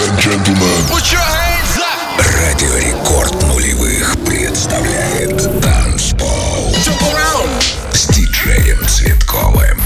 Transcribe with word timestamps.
and 0.00 0.18
gentlemen. 0.18 0.78
Put 0.88 1.10
your 1.12 1.20
hands 1.20 1.78
up. 1.78 2.18
Радио 2.18 2.74
Рекорд 2.76 3.34
нулевых 3.48 4.16
представляет 4.24 5.36
Танцпол 5.60 6.72
с 7.92 8.06
диджеем 8.08 8.78
Цветковым. 8.86 9.80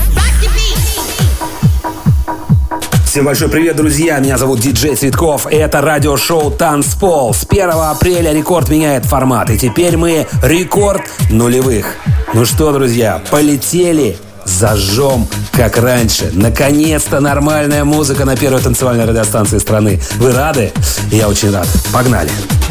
Всем 3.06 3.27
большой 3.27 3.48
привет, 3.48 3.77
друзья! 3.77 4.19
Меня 4.19 4.38
зовут 4.38 4.61
Диджей 4.61 4.96
Цветков. 4.96 5.46
Это 5.46 5.83
радиошоу 5.83 6.51
Танцпол. 6.51 7.35
С 7.35 7.47
1 7.49 7.71
апреля 7.71 8.33
рекорд 8.33 8.71
меняет 8.71 9.04
формат. 9.04 9.51
И 9.51 9.58
теперь 9.58 9.97
мы 9.97 10.26
рекорд 10.42 11.03
нулевых. 11.31 11.97
Ну 12.35 12.47
что, 12.47 12.72
друзья, 12.72 13.22
полетели 13.31 14.17
зажжем, 14.45 15.27
как 15.53 15.77
раньше. 15.79 16.30
Наконец-то 16.33 17.20
нормальная 17.20 17.84
музыка 17.84 18.25
на 18.25 18.37
первой 18.37 18.61
танцевальной 18.61 19.05
радиостанции 19.05 19.59
страны. 19.59 20.01
Вы 20.16 20.33
рады? 20.33 20.73
Я 21.11 21.29
очень 21.29 21.51
рад. 21.51 21.69
Погнали! 21.93 22.30
Рекорд 22.30 22.62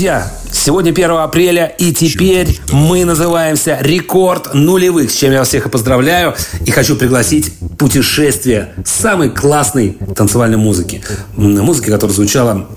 Друзья, 0.00 0.40
Сегодня 0.52 0.90
1 0.90 1.10
апреля, 1.12 1.66
и 1.78 1.92
теперь 1.92 2.58
мы 2.72 3.04
называемся 3.04 3.78
«Рекорд 3.80 4.52
нулевых», 4.52 5.10
с 5.10 5.14
чем 5.14 5.32
я 5.32 5.44
всех 5.44 5.66
и 5.66 5.68
поздравляю. 5.68 6.34
И 6.66 6.70
хочу 6.72 6.96
пригласить 6.96 7.52
путешествие 7.78 8.74
самой 8.84 9.30
классной 9.30 9.96
танцевальной 10.16 10.56
музыки. 10.56 11.02
Музыки, 11.36 11.88
которая 11.88 12.14
звучала, 12.14 12.68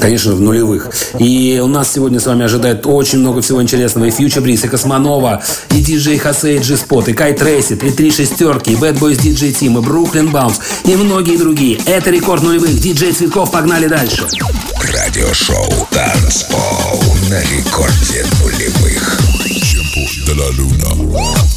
конечно, 0.00 0.32
в 0.32 0.40
нулевых. 0.40 0.90
И 1.18 1.60
у 1.62 1.66
нас 1.66 1.92
сегодня 1.92 2.20
с 2.20 2.26
вами 2.26 2.44
ожидает 2.44 2.86
очень 2.86 3.18
много 3.18 3.40
всего 3.40 3.62
интересного. 3.62 4.06
И 4.06 4.10
Future 4.10 4.42
Breeze, 4.42 4.64
и 4.64 4.68
Kosmonova, 4.68 5.42
и 5.70 5.80
диджей 5.80 6.18
Jose, 6.18 6.56
и 6.56 6.58
G-Spot, 6.58 7.10
и 7.10 7.12
Kai 7.12 7.34
Tracid, 7.34 7.82
и 7.84 7.90
Три 7.90 8.10
Шестерки, 8.10 8.72
и 8.72 8.76
Bad 8.76 8.98
Boys 8.98 9.18
DJ 9.18 9.52
Team, 9.52 9.78
и 9.78 9.82
Brooklyn 9.82 10.30
Bounce, 10.30 10.60
и 10.84 10.94
многие 10.96 11.36
другие. 11.36 11.78
Это 11.86 12.10
«Рекорд 12.10 12.42
нулевых». 12.42 12.78
Диджей 12.80 13.12
Цветков, 13.12 13.50
погнали 13.50 13.88
дальше. 13.88 14.26
Радиошоу 14.92 15.88
«Танцпол» 15.90 17.02
на 17.28 17.40
рекорде 17.40 18.24
нулевых. 18.40 19.20
Tiempo 19.48 20.00
de 20.26 20.34
la 20.34 20.48
luna. 20.50 21.47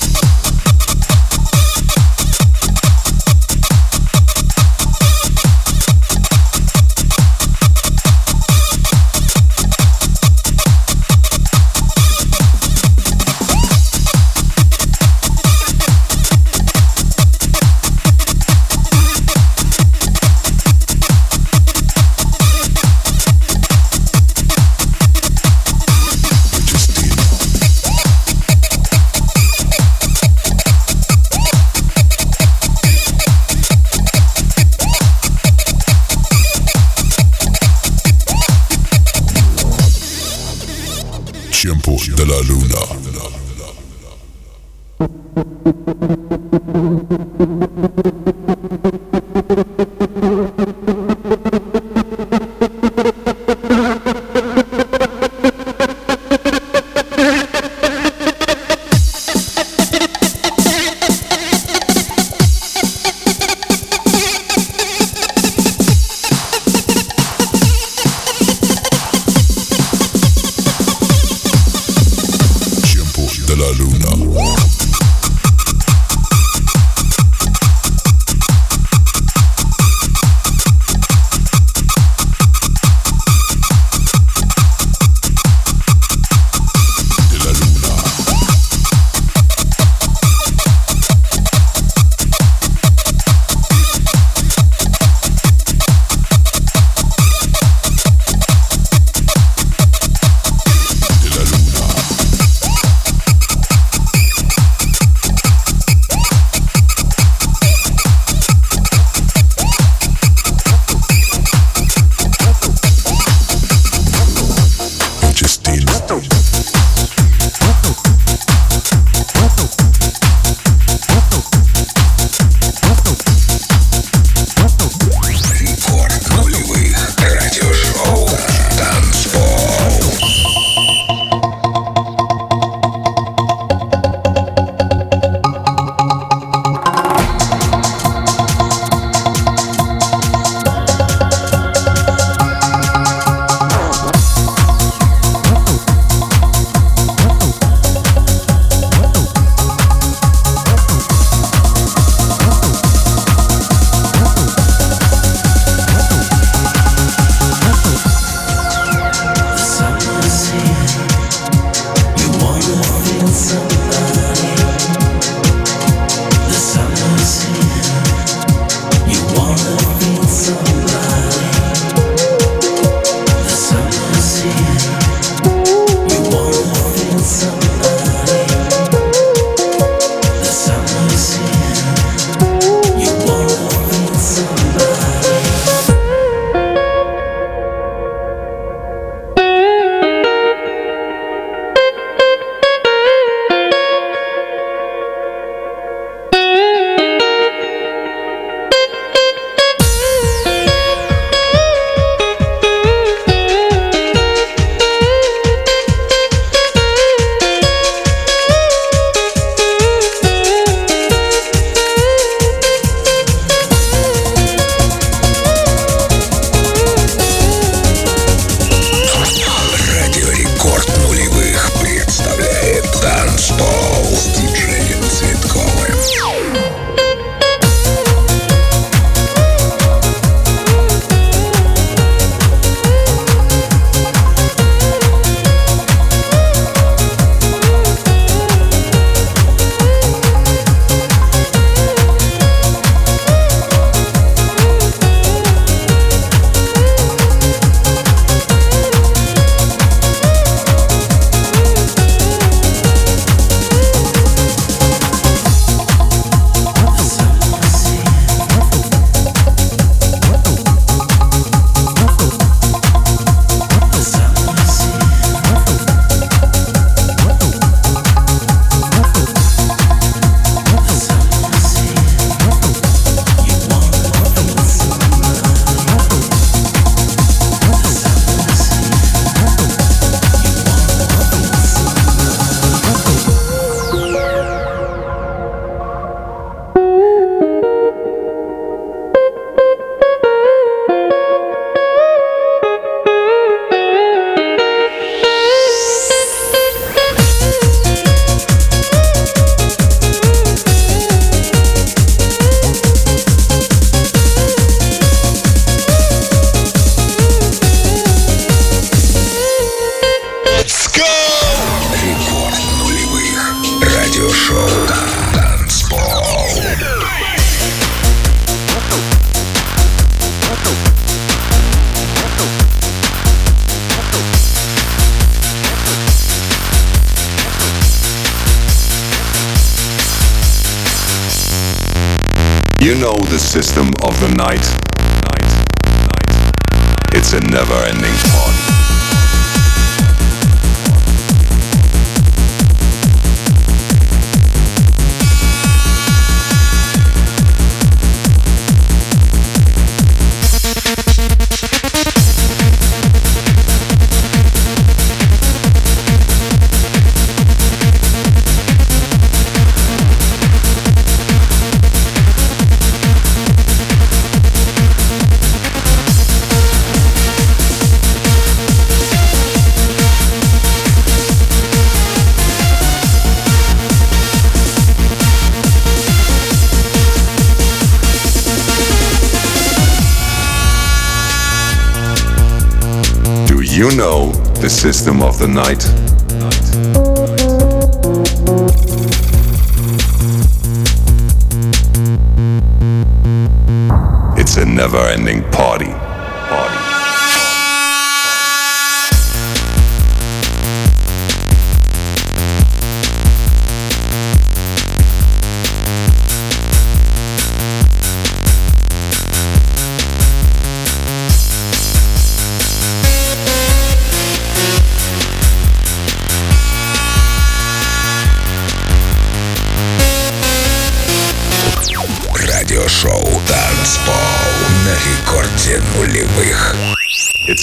System 384.71 385.21
of 385.21 385.38
the 385.38 385.47
night. 385.47 386.11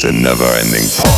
It's 0.01 0.05
a 0.05 0.13
never 0.13 0.45
ending 0.45 1.18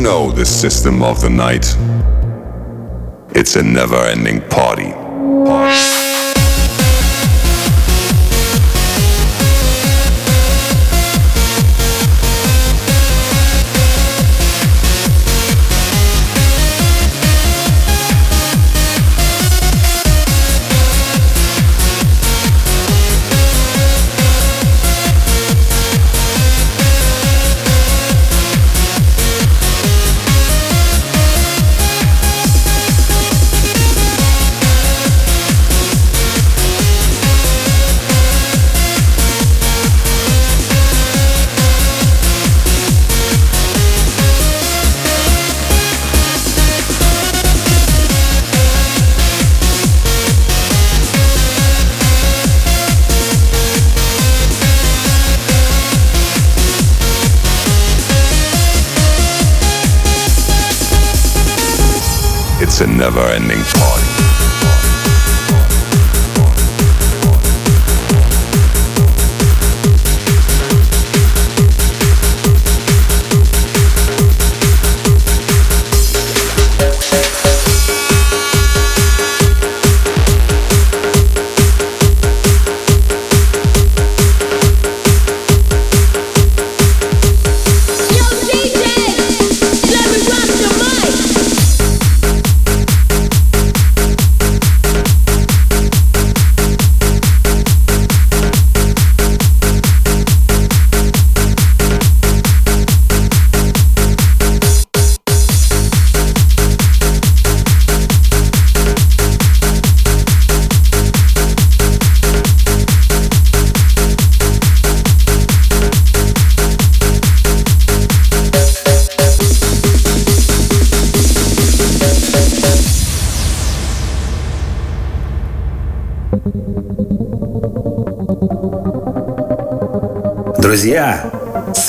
never-ending 0.00 0.30
party. 0.32 0.46
system 0.46 1.02
of 1.02 1.20
the 1.20 1.28
night. 1.28 1.76
It's 3.36 3.56
a 3.56 3.62
never 3.62 3.96
ending 3.96 4.40
party. 4.48 4.99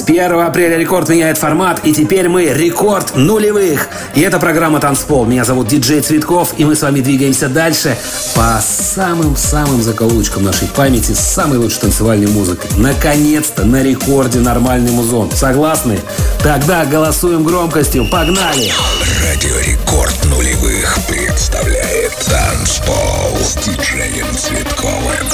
С 0.02 0.04
1 0.04 0.40
апреля 0.40 0.78
рекорд 0.78 1.10
меняет 1.10 1.38
формат, 1.38 1.82
и 1.84 1.94
теперь 1.94 2.28
мы 2.28 2.46
рекорд 2.46 3.16
нулевых. 3.16 3.88
И 4.16 4.22
это 4.22 4.40
программа 4.40 4.80
«Танцпол». 4.80 5.26
Меня 5.26 5.46
зовут 5.46 5.68
Диджей 5.68 6.02
Цветков, 6.02 6.56
и 6.58 6.66
мы 6.66 6.76
с 6.76 6.82
вами 6.82 7.02
двигаемся 7.02 7.48
дальше 7.50 7.96
по 8.34 8.60
самым-самым 8.62 9.82
закоулочкам 9.84 10.44
нашей 10.44 10.68
памяти 10.70 11.12
с 11.12 11.20
самой 11.20 11.60
лучшей 11.60 11.82
танцевальной 11.82 12.28
музыкой. 12.28 12.70
Наконец-то 12.78 13.64
на 13.64 13.84
рекорде 13.84 14.40
нормальный 14.40 14.92
музон. 14.92 15.30
Согласны? 15.32 16.00
Тогда 16.42 16.86
голосуем 16.86 17.44
громкостью. 17.44 18.10
Погнали! 18.10 18.72
Радио 19.24 19.58
Рекорд 19.60 20.26
нулевых 20.26 20.98
представляет 21.08 22.14
«Танцпол» 22.28 23.38
с 23.40 23.56
диджеем 23.64 24.26
Цветковым. 24.36 25.28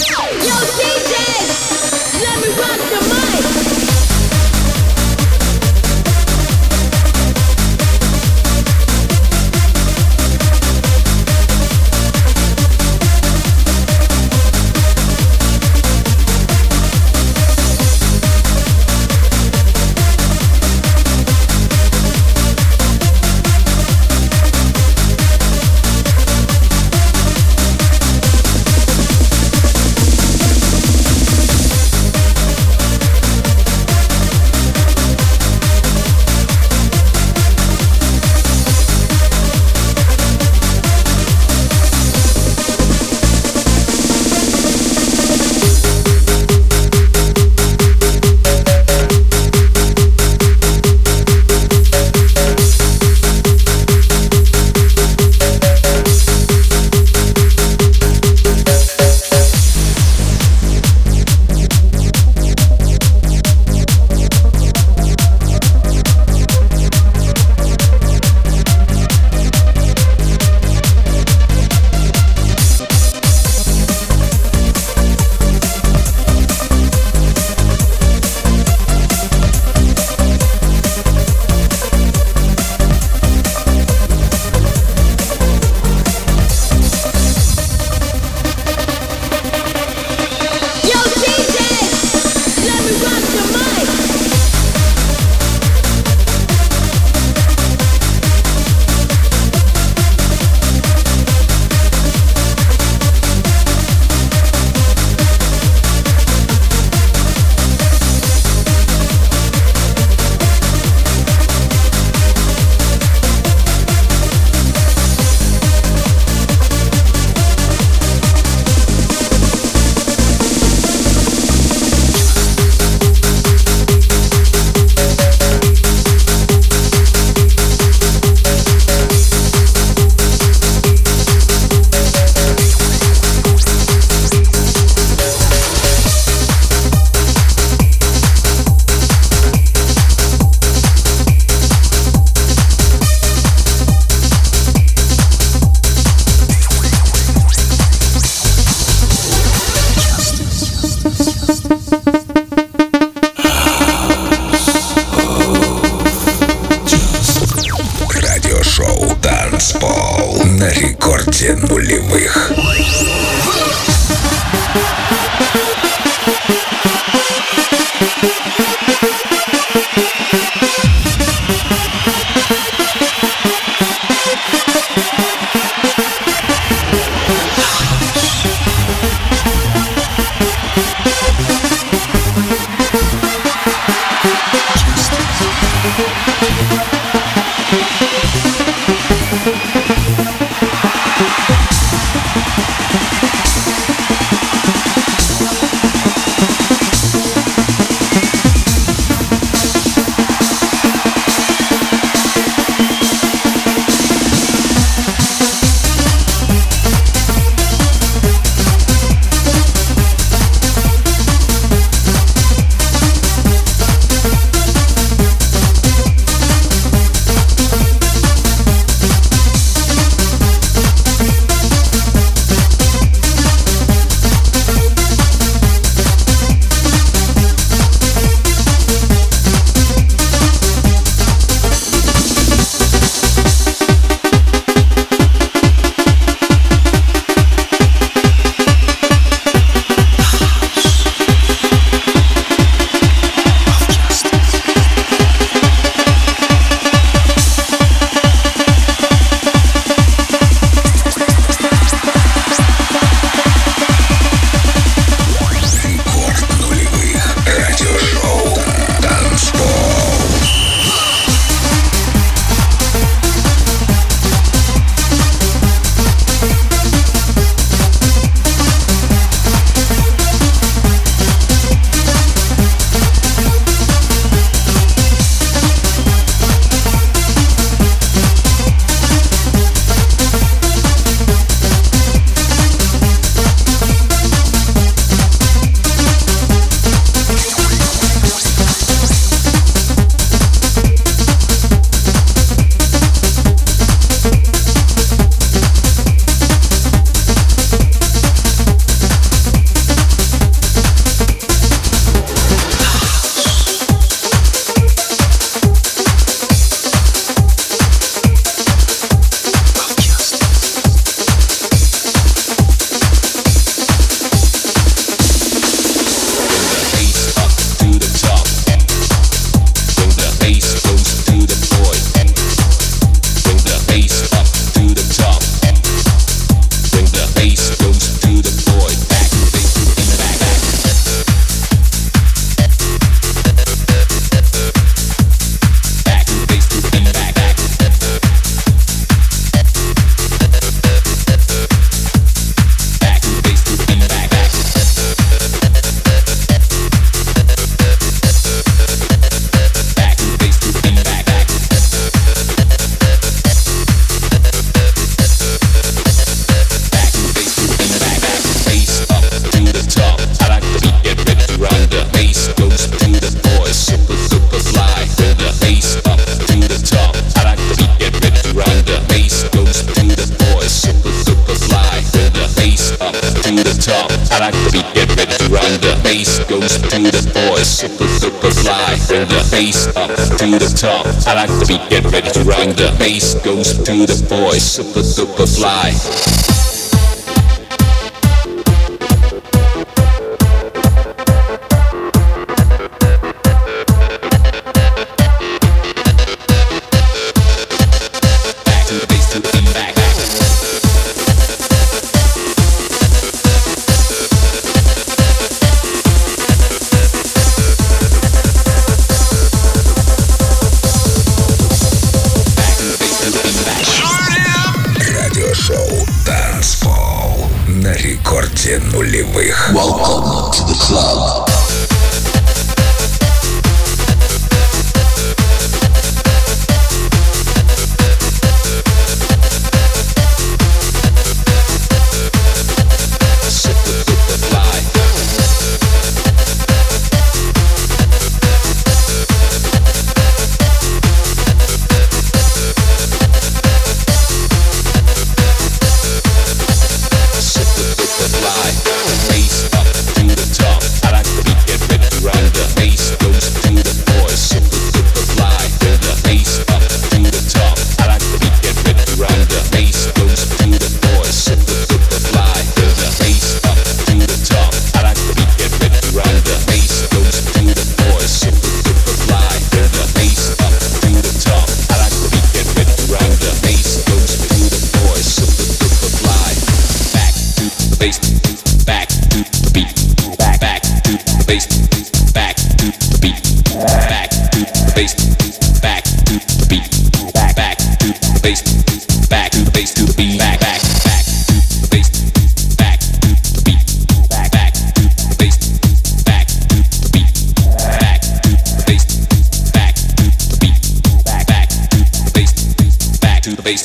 the 373.64 373.74
top. 373.82 374.12
I 374.32 374.40
like 374.40 374.54
to 374.54 374.72
be 374.72 374.98
to 375.38 375.50
run 375.50 375.80
the 375.82 376.00
bass 376.04 376.40
goes 376.46 376.78
to 376.78 377.00
the 377.00 377.24
voice. 377.34 377.68
Super, 377.68 378.08
super 378.08 378.52
fly 378.52 378.96
from 378.96 379.28
the 379.30 379.48
bass 379.52 379.88
up 379.96 380.10
to 380.10 380.46
the 380.60 380.74
top. 380.76 381.06
I 381.28 381.46
like 381.46 381.60
to 381.60 381.66
be 381.66 381.78
get 381.90 382.04
ready 382.12 382.30
to 382.32 382.44
run 382.44 382.70
the 382.70 382.96
bass 383.00 383.36
goes 383.36 383.74
to 383.74 384.06
the 384.06 384.26
voice. 384.28 384.64
Super, 384.64 385.04
super 385.04 385.46
fly. 385.46 386.47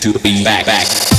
Танцпол 0.03 0.21
на 0.21 0.59
рекорде 0.59 0.73
нулевых. 0.75 1.12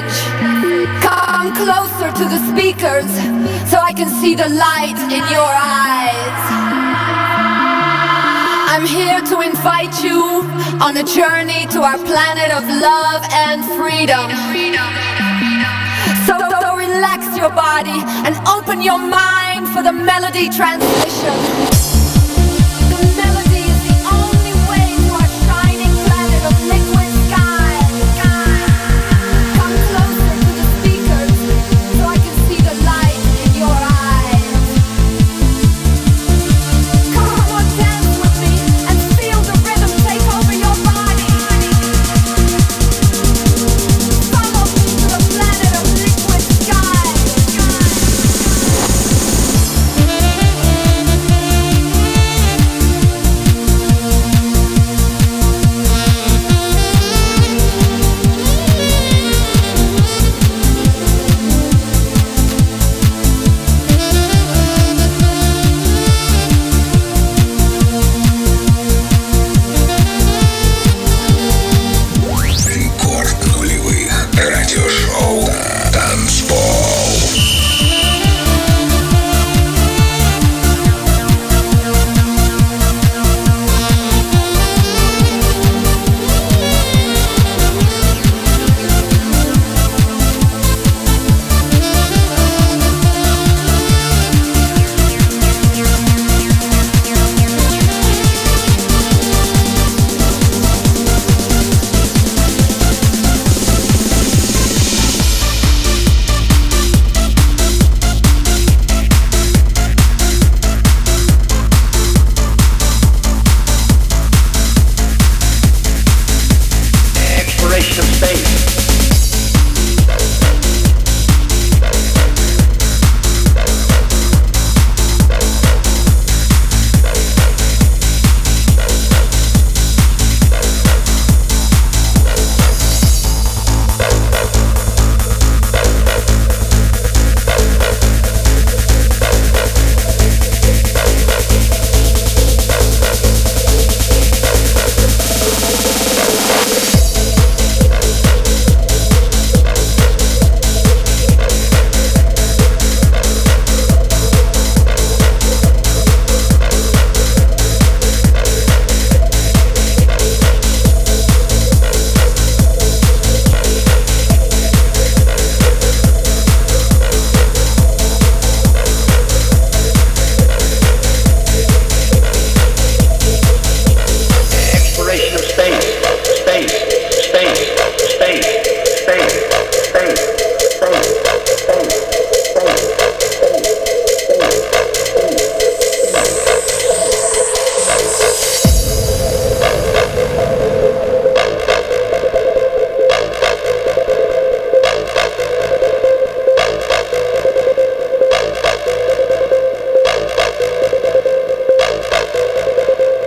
Message. 0.00 1.02
Come 1.02 1.54
closer 1.54 2.10
to 2.12 2.24
the 2.24 2.40
speakers 2.50 3.10
so 3.70 3.78
I 3.78 3.92
can 3.94 4.08
see 4.08 4.34
the 4.34 4.48
light 4.48 4.98
in 5.10 5.24
your 5.30 5.52
eyes. 5.52 6.40
I'm 8.72 8.86
here 8.86 9.20
to 9.20 9.40
invite 9.40 10.02
you 10.02 10.44
on 10.80 10.96
a 10.96 11.04
journey 11.04 11.66
to 11.74 11.82
our 11.82 11.98
planet 11.98 12.50
of 12.52 12.64
love 12.64 13.22
and 13.32 13.64
freedom. 13.76 14.30
So, 16.26 16.38
so 16.60 16.76
relax 16.76 17.36
your 17.36 17.50
body 17.50 18.00
and 18.24 18.36
open 18.46 18.80
your 18.80 18.98
mind 18.98 19.68
for 19.68 19.82
the 19.82 19.92
melody 19.92 20.48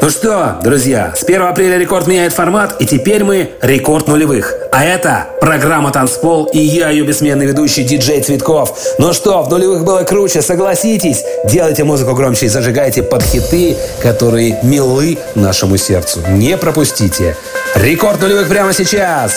transmission. 0.04 0.24
что, 0.24 0.58
друзья, 0.64 1.12
с 1.14 1.24
1 1.24 1.42
апреля 1.42 1.78
рекорд 1.78 2.08
меняет 2.08 2.32
формат, 2.32 2.78
и 2.80 2.86
теперь 2.86 3.26
мы 3.26 3.52
рекорд 3.62 4.08
нулевых. 4.08 4.54
А 4.72 4.86
это 4.86 5.28
программа 5.42 5.92
«Танцпол» 5.92 6.46
и 6.46 6.60
я, 6.60 6.92
ее 6.92 7.04
бессменный 7.04 7.46
ведущий 7.46 7.84
диджей 7.84 8.22
Цветков. 8.22 8.78
Ну 9.00 9.12
что, 9.12 9.44
в 9.44 9.50
нулевых 9.50 9.84
было 9.84 10.04
круче, 10.04 10.42
согласитесь? 10.42 11.26
Делайте 11.44 11.84
музыку 11.84 12.14
громче 12.14 12.46
и 12.46 12.50
зажигайте 12.50 13.04
под 13.04 13.22
хиты, 13.22 13.76
которые 14.02 14.60
милы 14.64 15.18
нашему 15.36 15.76
сердцу. 15.76 16.22
Не 16.30 16.58
пропустите. 16.58 17.36
Рекорд 17.76 18.22
нулевых 18.22 18.48
прямо 18.48 18.72
сейчас. 18.72 19.34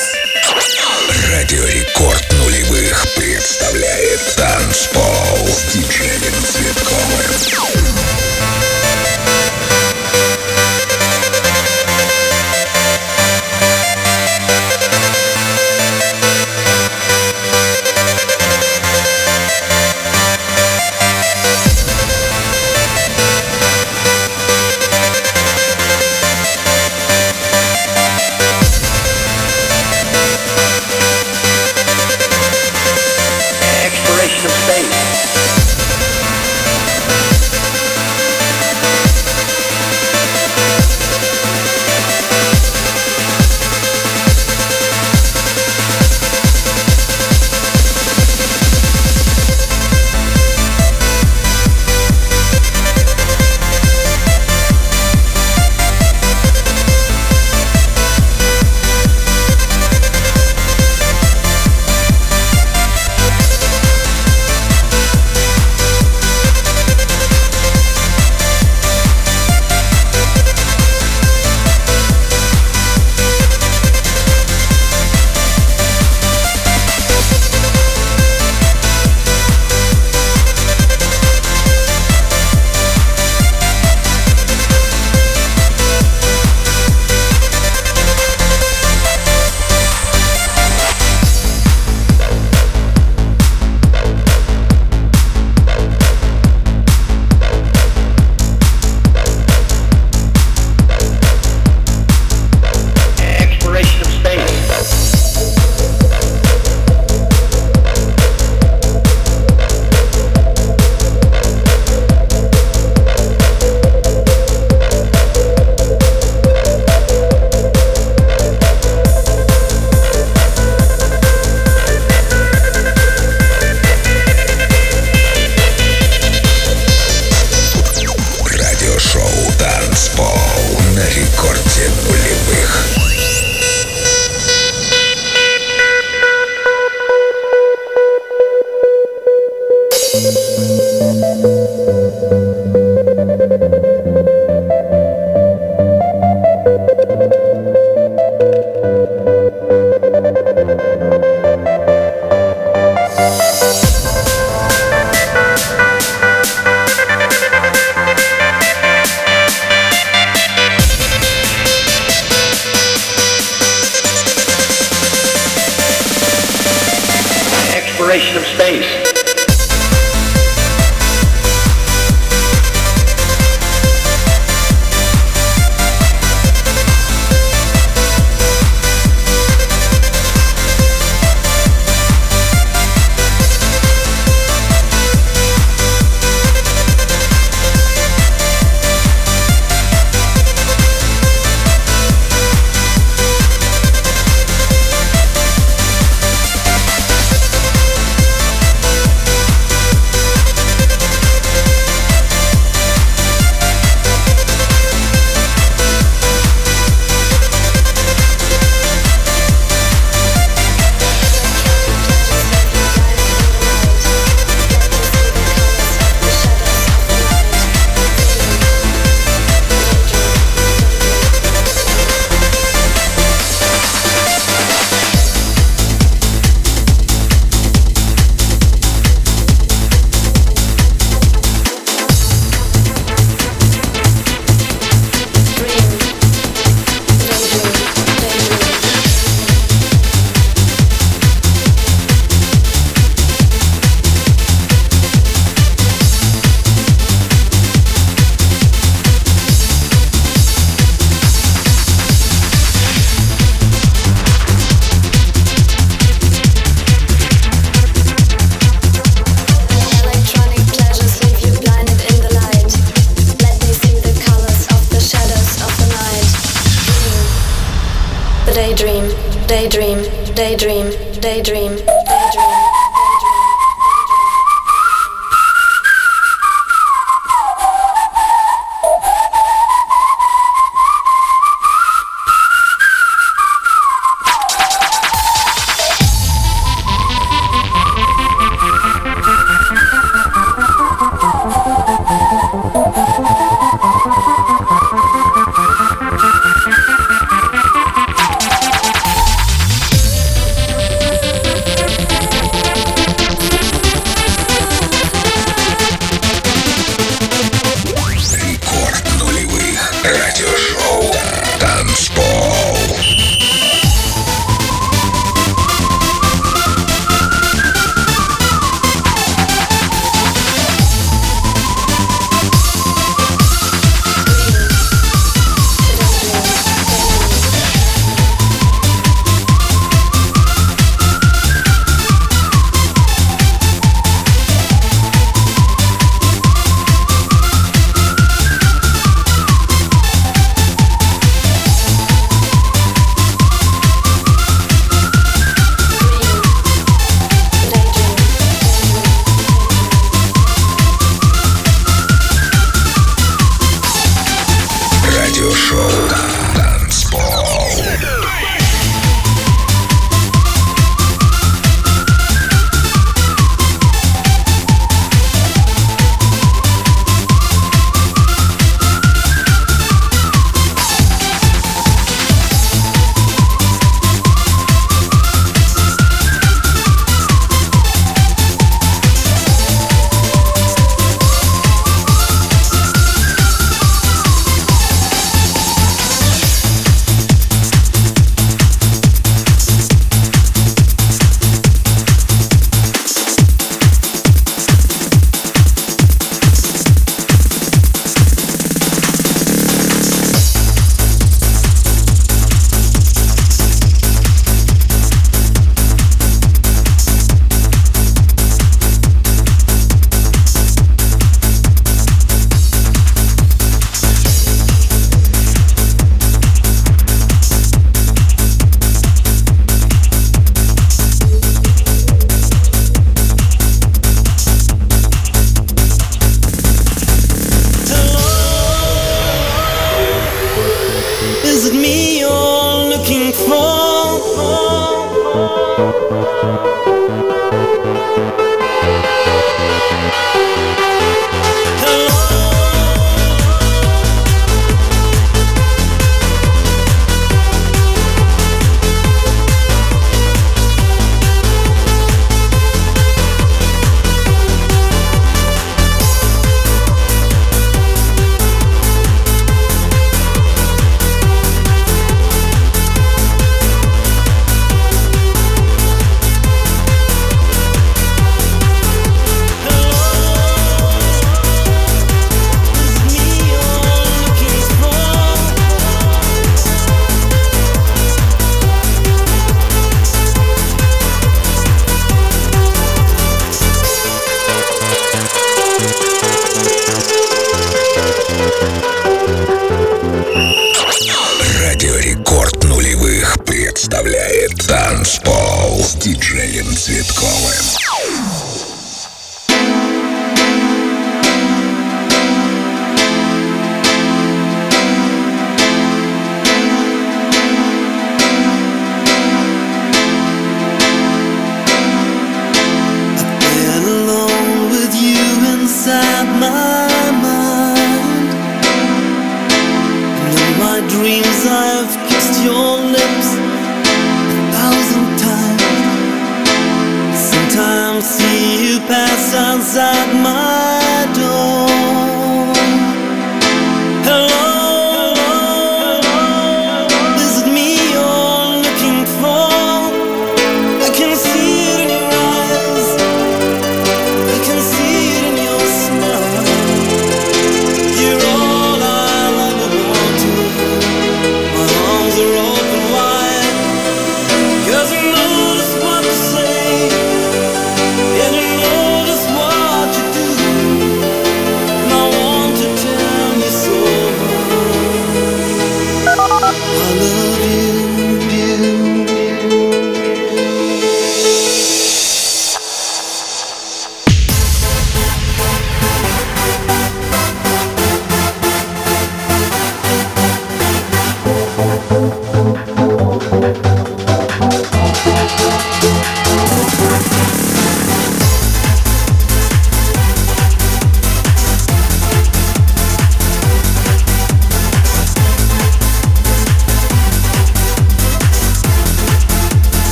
Радио 1.33 1.65
Рекорд 1.65 2.25
нулевых 2.45 3.07
представляет 3.17 4.21
«Танцпол» 4.37 5.49
с 5.49 5.73
диджеем 5.73 6.33
Цветковым. 6.45 7.76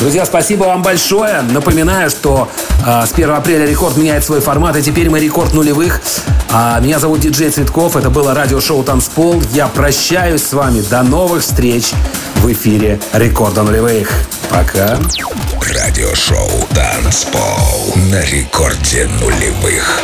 Друзья, 0.00 0.24
спасибо 0.24 0.64
вам 0.64 0.82
большое. 0.82 1.42
Напоминаю, 1.42 2.08
что 2.08 2.48
э, 2.86 3.04
с 3.06 3.12
1 3.12 3.30
апреля 3.32 3.66
рекорд 3.66 3.98
меняет 3.98 4.24
свой 4.24 4.40
формат, 4.40 4.74
и 4.78 4.82
теперь 4.82 5.10
мы 5.10 5.20
рекорд 5.20 5.52
нулевых. 5.52 6.00
А, 6.50 6.80
меня 6.80 6.98
зовут 6.98 7.20
Диджей 7.20 7.50
Цветков, 7.50 7.96
это 7.96 8.08
было 8.08 8.32
радиошоу 8.32 8.82
«Танцпол». 8.82 9.42
Я 9.52 9.68
прощаюсь 9.68 10.42
с 10.42 10.54
вами. 10.54 10.80
До 10.80 11.02
новых 11.02 11.42
встреч 11.42 11.92
в 12.36 12.50
эфире 12.50 12.98
рекорда 13.12 13.62
нулевых. 13.62 14.10
Пока. 14.48 14.98
Радиошоу 15.68 16.48
«Танцпол» 16.74 17.94
на 18.10 18.22
рекорде 18.22 19.06
нулевых. 19.20 20.00